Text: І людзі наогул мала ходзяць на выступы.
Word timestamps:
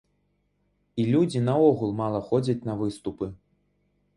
І 1.03 1.03
людзі 1.11 1.41
наогул 1.49 1.93
мала 2.01 2.25
ходзяць 2.31 2.59
на 2.71 2.77
выступы. 2.81 3.25